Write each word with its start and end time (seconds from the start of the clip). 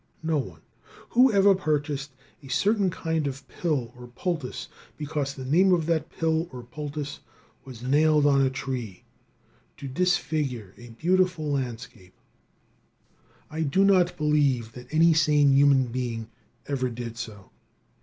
No 0.23 0.39
one. 0.39 0.61
Who 1.09 1.31
ever 1.31 1.53
purchased 1.53 2.09
a 2.41 2.47
certain 2.47 2.89
kind 2.89 3.27
of 3.27 3.47
pill 3.47 3.93
or 3.95 4.07
poultice 4.07 4.67
because 4.97 5.35
the 5.35 5.45
name 5.45 5.71
of 5.71 5.85
that 5.85 6.09
pill 6.09 6.49
or 6.51 6.63
poultice 6.63 7.19
was 7.65 7.83
nailed 7.83 8.25
on 8.25 8.41
a 8.41 8.49
tree 8.49 9.03
to 9.77 9.87
disfigure 9.87 10.73
a 10.75 10.89
beautiful 10.89 11.51
landscape? 11.51 12.15
I 13.51 13.61
do 13.61 13.85
not 13.85 14.17
believe 14.17 14.71
that 14.71 14.91
any 14.91 15.13
sane 15.13 15.53
human 15.53 15.85
being 15.89 16.31
ever 16.65 16.89
did 16.89 17.15
so. 17.15 17.51